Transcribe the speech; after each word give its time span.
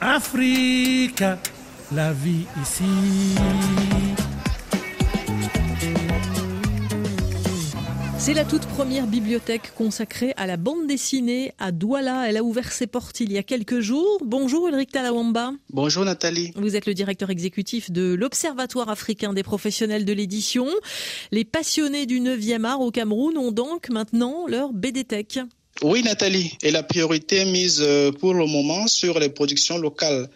Africa, 0.00 1.40
la 1.92 2.12
vie 2.12 2.46
ici. 2.62 2.84
C'est 8.16 8.34
la 8.34 8.44
toute 8.44 8.66
première 8.66 9.08
bibliothèque 9.08 9.72
consacrée 9.74 10.34
à 10.36 10.46
la 10.46 10.56
bande 10.56 10.86
dessinée 10.86 11.52
à 11.58 11.72
Douala. 11.72 12.28
Elle 12.28 12.36
a 12.36 12.44
ouvert 12.44 12.70
ses 12.70 12.86
portes 12.86 13.18
il 13.18 13.32
y 13.32 13.38
a 13.38 13.42
quelques 13.42 13.80
jours. 13.80 14.18
Bonjour 14.24 14.68
Ulrich 14.68 14.92
Talawamba. 14.92 15.52
Bonjour 15.70 16.04
Nathalie. 16.04 16.52
Vous 16.54 16.76
êtes 16.76 16.86
le 16.86 16.94
directeur 16.94 17.30
exécutif 17.30 17.90
de 17.90 18.14
l'Observatoire 18.14 18.90
africain 18.90 19.32
des 19.32 19.42
professionnels 19.42 20.04
de 20.04 20.12
l'édition. 20.12 20.66
Les 21.32 21.44
passionnés 21.44 22.06
du 22.06 22.20
9e 22.20 22.64
art 22.64 22.82
au 22.82 22.92
Cameroun 22.92 23.36
ont 23.36 23.50
donc 23.50 23.88
maintenant 23.88 24.46
leur 24.46 24.72
BDTech. 24.72 25.40
Oui 25.82 26.02
Nathalie, 26.02 26.52
et 26.62 26.72
la 26.72 26.82
priorité 26.82 27.44
mise 27.44 27.80
euh, 27.80 28.10
pour 28.10 28.34
le 28.34 28.46
moment 28.46 28.88
sur 28.88 29.20
les 29.20 29.28
productions 29.28 29.78
locales 29.78 30.28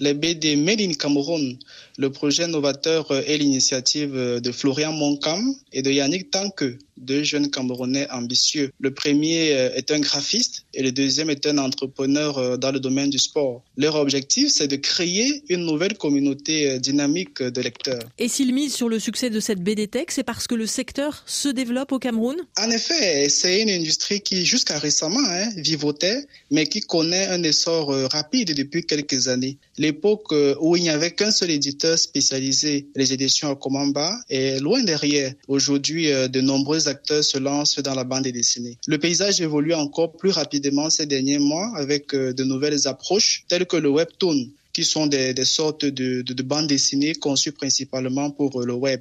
les 0.00 0.14
BD 0.14 0.56
Made 0.56 0.80
in 0.80 0.92
Cameroun, 0.92 1.58
le 1.96 2.10
projet 2.10 2.46
novateur 2.46 3.10
et 3.28 3.36
l'initiative 3.36 4.14
de 4.14 4.52
Florian 4.52 4.92
Moncam 4.92 5.54
et 5.72 5.82
de 5.82 5.90
Yannick 5.90 6.30
Tanke, 6.30 6.64
deux 7.00 7.22
jeunes 7.22 7.50
Camerounais 7.50 8.08
ambitieux. 8.10 8.70
Le 8.80 8.92
premier 8.92 9.52
euh, 9.52 9.74
est 9.74 9.90
un 9.90 10.00
graphiste 10.00 10.64
et 10.74 10.82
le 10.82 10.92
deuxième 10.92 11.30
est 11.30 11.46
un 11.46 11.58
entrepreneur 11.58 12.38
euh, 12.38 12.56
dans 12.56 12.72
le 12.72 12.80
domaine 12.80 13.10
du 13.10 13.18
sport. 13.18 13.62
Leur 13.76 13.94
objectif, 13.96 14.48
c'est 14.48 14.68
de 14.68 14.76
créer 14.76 15.42
une 15.48 15.64
nouvelle 15.64 15.96
communauté 15.96 16.70
euh, 16.70 16.78
dynamique 16.78 17.42
de 17.42 17.60
lecteurs. 17.60 18.02
Et 18.18 18.28
s'ils 18.28 18.52
misent 18.52 18.74
sur 18.74 18.88
le 18.88 18.98
succès 18.98 19.30
de 19.30 19.40
cette 19.40 19.62
BD 19.62 19.88
Tech, 19.88 20.06
c'est 20.08 20.22
parce 20.22 20.46
que 20.46 20.54
le 20.54 20.66
secteur 20.66 21.22
se 21.26 21.48
développe 21.48 21.92
au 21.92 21.98
Cameroun? 21.98 22.36
En 22.58 22.70
effet, 22.70 23.28
c'est 23.28 23.62
une 23.62 23.70
industrie 23.70 24.20
qui, 24.20 24.44
jusqu'à 24.44 24.78
récemment, 24.78 25.20
hein, 25.26 25.48
vivotait, 25.56 26.26
mais 26.50 26.66
qui 26.66 26.80
connaît 26.80 27.26
un 27.26 27.42
essor 27.42 27.88
rapide 28.10 28.54
depuis 28.54 28.84
quelques 28.84 29.28
années. 29.28 29.58
L'époque 29.76 30.32
où 30.60 30.76
il 30.76 30.82
n'y 30.82 30.90
avait 30.90 31.12
qu'un 31.12 31.30
seul 31.30 31.50
éditeur 31.50 31.98
spécialisé, 31.98 32.88
les 32.94 33.12
éditions 33.12 33.50
Akomamba, 33.50 34.18
est 34.28 34.60
loin 34.60 34.82
derrière. 34.82 35.32
Aujourd'hui, 35.46 36.06
de 36.06 36.40
acteurs 36.88 37.22
se 37.22 37.38
lancent 37.38 37.78
dans 37.80 37.94
la 37.94 38.04
bande 38.04 38.24
dessinée. 38.24 38.76
Le 38.86 38.98
paysage 38.98 39.40
évolue 39.40 39.74
encore 39.74 40.12
plus 40.16 40.30
rapidement 40.30 40.90
ces 40.90 41.06
derniers 41.06 41.38
mois 41.38 41.72
avec 41.76 42.14
euh, 42.14 42.32
de 42.32 42.44
nouvelles 42.44 42.88
approches 42.88 43.44
telles 43.48 43.66
que 43.66 43.76
le 43.76 43.88
webtoon, 43.88 44.48
qui 44.72 44.84
sont 44.84 45.06
des, 45.06 45.34
sortes 45.44 45.84
de, 45.84 46.22
de 46.22 46.42
bandes 46.42 46.66
dessinées 46.66 47.14
conçues 47.14 47.52
principalement 47.52 48.30
pour 48.30 48.60
euh, 48.60 48.64
le 48.64 48.74
web. 48.74 49.00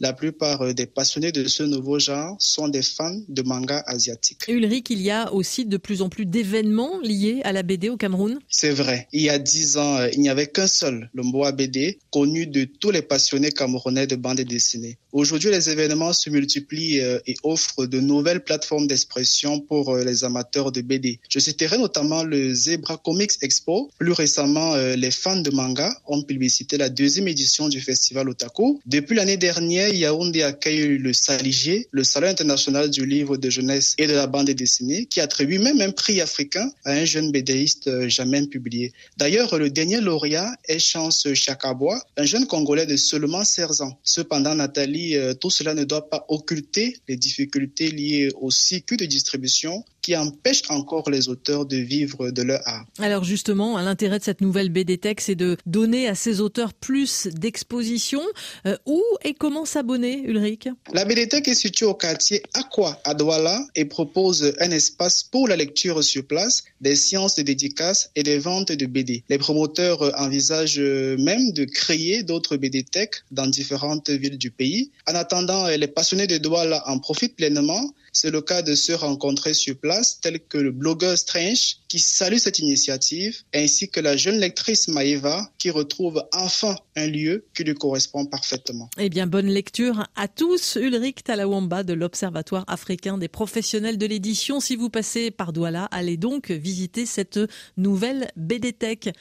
La 0.00 0.12
plupart 0.12 0.62
euh, 0.62 0.74
des 0.74 0.86
passionnés 0.86 1.32
de 1.32 1.48
ce 1.48 1.62
nouveau 1.62 1.98
genre 1.98 2.36
sont 2.38 2.68
des 2.68 2.82
fans 2.82 3.18
de 3.28 3.42
manga 3.42 3.82
asiatiques. 3.86 4.42
Ulrich, 4.48 4.88
il 4.90 5.00
y 5.00 5.10
a 5.10 5.32
aussi 5.32 5.64
de 5.64 5.76
plus 5.78 6.02
en 6.02 6.10
plus 6.10 6.26
d'événements 6.26 7.00
liés 7.00 7.40
à 7.44 7.52
la 7.52 7.62
BD 7.62 7.88
au 7.88 7.96
Cameroun 7.96 8.38
C'est 8.48 8.72
vrai. 8.72 9.08
Il 9.12 9.22
y 9.22 9.30
a 9.30 9.38
dix 9.38 9.78
ans, 9.78 9.96
euh, 9.96 10.08
il 10.12 10.20
n'y 10.20 10.28
avait 10.28 10.48
qu'un 10.48 10.66
seul, 10.66 11.08
le 11.14 11.22
Mboa 11.22 11.52
BD, 11.52 11.98
connu 12.10 12.46
de 12.46 12.64
tous 12.64 12.90
les 12.90 13.00
passionnés 13.00 13.52
camerounais 13.52 14.06
de 14.06 14.16
bande 14.16 14.40
dessinée. 14.40 14.98
Aujourd'hui, 15.12 15.50
les 15.50 15.70
événements 15.70 16.12
se 16.12 16.28
multiplient 16.28 17.00
euh, 17.00 17.18
et 17.26 17.36
offrent 17.42 17.86
de 17.86 18.00
nouvelles 18.00 18.44
plateformes 18.44 18.86
d'expression 18.86 19.60
pour 19.60 19.96
les 19.96 20.24
amateurs 20.24 20.72
de 20.72 20.82
BD. 20.82 21.20
Je 21.30 21.38
citerai 21.38 21.78
notamment 21.78 22.22
le 22.22 22.52
Zebra 22.52 22.98
Comics 22.98 23.32
Expo. 23.40 23.90
Plus 23.98 24.12
récemment, 24.12 24.76
les 24.76 25.10
fans 25.10 25.40
de 25.40 25.50
manga 25.50 25.90
ont 26.06 26.22
publicité 26.22 26.76
la 26.76 26.90
deuxième 26.90 27.28
édition 27.28 27.68
du 27.68 27.80
festival 27.80 28.28
Otaku. 28.28 28.80
Depuis 28.84 29.16
l'année 29.16 29.36
dernière, 29.38 29.85
Yaoundé 29.88 30.42
accueille 30.42 30.98
le 30.98 31.12
Saligier, 31.12 31.88
le 31.90 32.04
Salon 32.04 32.28
international 32.28 32.90
du 32.90 33.06
livre 33.06 33.36
de 33.36 33.50
jeunesse 33.50 33.94
et 33.98 34.06
de 34.06 34.14
la 34.14 34.26
bande 34.26 34.50
dessinée, 34.50 35.06
qui 35.06 35.20
attribue 35.20 35.58
même 35.58 35.80
un 35.80 35.90
prix 35.90 36.20
africain 36.20 36.70
à 36.84 36.92
un 36.92 37.04
jeune 37.04 37.30
bédéiste 37.32 37.88
euh, 37.88 38.08
jamais 38.08 38.46
publié. 38.46 38.92
D'ailleurs, 39.16 39.56
le 39.58 39.70
dernier 39.70 40.00
lauréat 40.00 40.52
est 40.68 40.78
Chance 40.78 41.32
Chakabois, 41.34 42.00
un 42.16 42.24
jeune 42.24 42.46
Congolais 42.46 42.86
de 42.86 42.96
seulement 42.96 43.44
16 43.44 43.82
ans. 43.82 43.98
Cependant, 44.02 44.54
Nathalie, 44.54 45.16
euh, 45.16 45.34
tout 45.34 45.50
cela 45.50 45.74
ne 45.74 45.84
doit 45.84 46.08
pas 46.08 46.24
occulter 46.28 46.96
les 47.08 47.16
difficultés 47.16 47.90
liées 47.90 48.30
au 48.40 48.50
cycle 48.50 48.96
de 48.96 49.04
distribution 49.04 49.84
qui 50.06 50.16
empêche 50.16 50.62
encore 50.68 51.10
les 51.10 51.28
auteurs 51.28 51.66
de 51.66 51.78
vivre 51.78 52.30
de 52.30 52.42
leur 52.42 52.60
art. 52.64 52.86
Alors 53.00 53.24
justement, 53.24 53.76
l'intérêt 53.80 54.20
de 54.20 54.24
cette 54.24 54.40
nouvelle 54.40 54.68
BD 54.68 54.98
Tech, 54.98 55.16
c'est 55.18 55.34
de 55.34 55.56
donner 55.66 56.06
à 56.06 56.14
ces 56.14 56.40
auteurs 56.40 56.74
plus 56.74 57.26
d'exposition. 57.26 58.22
Euh, 58.66 58.76
où 58.86 59.02
et 59.24 59.34
comment 59.34 59.64
s'abonner, 59.64 60.22
Ulrich? 60.24 60.68
La 60.92 61.04
BD 61.04 61.26
Tech 61.26 61.42
est 61.48 61.54
située 61.54 61.86
au 61.86 61.94
quartier 61.94 62.40
Aqua 62.54 63.00
à 63.02 63.14
Douala 63.14 63.66
et 63.74 63.84
propose 63.84 64.54
un 64.60 64.70
espace 64.70 65.24
pour 65.24 65.48
la 65.48 65.56
lecture 65.56 66.04
sur 66.04 66.24
place, 66.24 66.62
des 66.80 66.94
séances 66.94 67.34
de 67.34 67.42
dédicaces 67.42 68.12
et 68.14 68.22
des 68.22 68.38
ventes 68.38 68.70
de 68.70 68.86
BD. 68.86 69.24
Les 69.28 69.38
promoteurs 69.38 70.00
envisagent 70.20 70.78
même 71.18 71.50
de 71.50 71.64
créer 71.64 72.22
d'autres 72.22 72.56
BD 72.56 72.84
Tech 72.84 73.08
dans 73.32 73.48
différentes 73.48 74.10
villes 74.10 74.38
du 74.38 74.52
pays. 74.52 74.92
En 75.10 75.16
attendant, 75.16 75.66
les 75.66 75.88
passionnés 75.88 76.28
de 76.28 76.38
Douala 76.38 76.80
en 76.86 77.00
profitent 77.00 77.34
pleinement 77.34 77.90
c'est 78.16 78.30
le 78.30 78.40
cas 78.40 78.62
de 78.62 78.74
se 78.74 78.92
rencontrer 78.92 79.52
sur 79.52 79.76
place, 79.76 80.20
tel 80.22 80.40
que 80.40 80.56
le 80.56 80.72
blogueur 80.72 81.18
Strange 81.18 81.76
qui 81.88 81.98
salue 81.98 82.38
cette 82.38 82.58
initiative, 82.60 83.42
ainsi 83.54 83.90
que 83.90 84.00
la 84.00 84.16
jeune 84.16 84.38
lectrice 84.38 84.88
Maïva 84.88 85.50
qui 85.58 85.70
retrouve 85.70 86.24
enfin 86.32 86.76
un 86.96 87.08
lieu 87.08 87.44
qui 87.54 87.64
lui 87.64 87.74
correspond 87.74 88.24
parfaitement. 88.24 88.88
Eh 88.98 89.10
bien, 89.10 89.26
bonne 89.26 89.48
lecture 89.48 90.06
à 90.16 90.28
tous. 90.28 90.76
Ulrich 90.80 91.24
Talawamba 91.24 91.82
de 91.82 91.92
l'Observatoire 91.92 92.64
africain 92.68 93.18
des 93.18 93.28
professionnels 93.28 93.98
de 93.98 94.06
l'édition. 94.06 94.60
Si 94.60 94.76
vous 94.76 94.88
passez 94.88 95.30
par 95.30 95.52
Douala, 95.52 95.84
allez 95.90 96.16
donc 96.16 96.50
visiter 96.50 97.04
cette 97.04 97.38
nouvelle 97.76 98.30
BD 98.36 98.72
Tech. 98.72 99.12